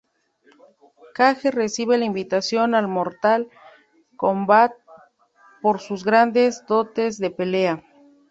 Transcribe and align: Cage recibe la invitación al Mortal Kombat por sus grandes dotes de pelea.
Cage 1.13 1.51
recibe 1.51 1.95
la 1.99 2.05
invitación 2.05 2.73
al 2.73 2.87
Mortal 2.87 3.51
Kombat 4.17 4.71
por 5.61 5.79
sus 5.79 6.03
grandes 6.03 6.65
dotes 6.65 7.19
de 7.19 7.29
pelea. 7.29 7.83